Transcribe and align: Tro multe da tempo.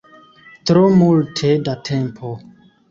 Tro 0.71 0.81
multe 1.03 1.53
da 1.69 1.79
tempo. 1.93 2.37